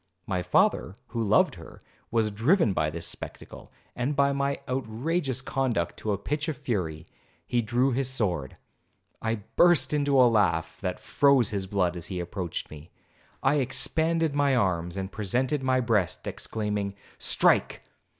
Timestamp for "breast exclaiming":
15.79-16.95